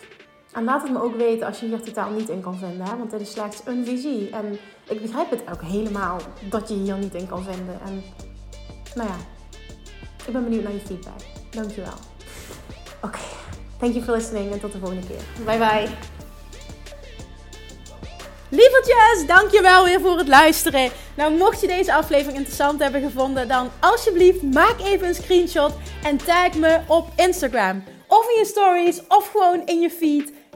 En 0.52 0.64
laat 0.64 0.82
het 0.82 0.92
me 0.92 1.02
ook 1.02 1.16
weten 1.16 1.46
als 1.46 1.60
je 1.60 1.66
hier 1.66 1.80
totaal 1.80 2.10
niet 2.10 2.28
in 2.28 2.40
kan 2.40 2.58
vinden. 2.58 2.98
Want 2.98 3.10
dit 3.10 3.20
is 3.20 3.30
slechts 3.30 3.60
een 3.64 3.84
visie. 3.84 4.30
En 4.30 4.58
ik 4.88 5.02
begrijp 5.02 5.30
het 5.30 5.42
ook 5.52 5.62
helemaal 5.62 6.20
dat 6.48 6.68
je 6.68 6.74
hier 6.74 6.96
niet 6.96 7.14
in 7.14 7.26
kan 7.26 7.44
vinden. 7.44 7.80
En 7.86 8.02
nou 8.94 9.08
ja, 9.08 9.16
ik 10.26 10.32
ben 10.32 10.44
benieuwd 10.44 10.62
naar 10.62 10.72
je 10.72 10.80
feedback. 10.86 11.20
Dankjewel. 11.50 11.94
Oké, 13.02 13.18
thank 13.78 13.92
you 13.92 14.04
for 14.04 14.14
listening 14.14 14.52
en 14.52 14.60
tot 14.60 14.72
de 14.72 14.78
volgende 14.78 15.06
keer. 15.06 15.44
Bye 15.44 15.58
bye. 15.58 15.88
Lievertjes, 18.48 19.26
dankjewel 19.26 19.84
weer 19.84 20.00
voor 20.00 20.18
het 20.18 20.28
luisteren. 20.28 20.90
Nou, 21.16 21.36
mocht 21.36 21.60
je 21.60 21.66
deze 21.66 21.94
aflevering 21.94 22.36
interessant 22.36 22.82
hebben 22.82 23.02
gevonden, 23.02 23.48
dan 23.48 23.70
alsjeblieft 23.80 24.42
maak 24.42 24.80
even 24.80 25.08
een 25.08 25.14
screenshot 25.14 25.72
en 26.02 26.16
tag 26.16 26.54
me 26.54 26.80
op 26.86 27.08
Instagram. 27.16 27.84
Of 28.06 28.28
in 28.28 28.38
je 28.38 28.44
stories, 28.44 29.00
of 29.08 29.28
gewoon 29.30 29.66
in 29.66 29.80
je 29.80 29.90
feed. 29.90 30.32